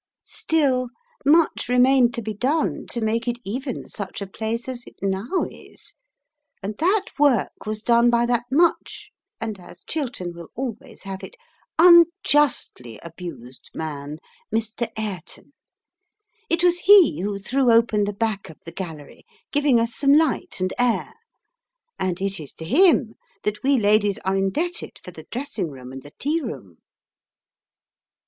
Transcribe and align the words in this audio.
Still 0.25 0.87
much 1.23 1.69
remained 1.69 2.15
to 2.15 2.23
be 2.23 2.33
done 2.33 2.87
to 2.89 3.01
make 3.01 3.27
it 3.27 3.37
even 3.43 3.87
such 3.87 4.19
a 4.19 4.25
place 4.25 4.67
as 4.67 4.83
it 4.87 4.95
now 4.99 5.43
is, 5.47 5.93
and 6.63 6.75
that 6.79 7.05
work 7.19 7.67
was 7.67 7.83
done 7.83 8.09
by 8.09 8.25
that 8.25 8.45
much 8.49 9.11
and, 9.39 9.59
as 9.59 9.83
Chiltern 9.85 10.33
will 10.33 10.47
always 10.55 11.03
have 11.03 11.23
it, 11.23 11.35
unjustly 11.77 12.99
abused 13.03 13.69
man, 13.75 14.17
Mr. 14.51 14.89
Ayrton. 14.97 15.53
It 16.49 16.63
was 16.63 16.79
he 16.79 17.21
who 17.21 17.37
threw 17.37 17.71
open 17.71 18.05
the 18.05 18.11
back 18.13 18.49
of 18.49 18.57
the 18.65 18.71
Gallery, 18.71 19.23
giving 19.51 19.79
us 19.79 19.93
some 19.95 20.13
light 20.15 20.59
and 20.59 20.73
air, 20.79 21.13
and 21.99 22.19
it 22.19 22.39
is 22.39 22.53
to 22.53 22.65
him 22.65 23.13
that 23.43 23.61
we 23.61 23.77
ladies 23.77 24.17
are 24.25 24.35
indebted 24.35 24.93
for 25.03 25.11
the 25.11 25.27
dressing 25.29 25.69
room 25.69 25.91
and 25.91 26.01
the 26.01 26.13
tea 26.17 26.41
room. 26.41 26.79